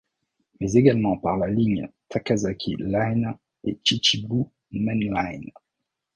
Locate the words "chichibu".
3.83-4.45